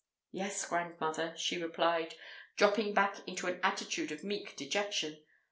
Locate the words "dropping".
2.57-2.95